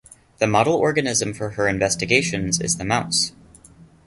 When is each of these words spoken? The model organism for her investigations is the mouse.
The 0.39 0.47
model 0.47 0.73
organism 0.73 1.31
for 1.31 1.51
her 1.51 1.67
investigations 1.67 2.59
is 2.59 2.77
the 2.77 2.83
mouse. 2.85 3.33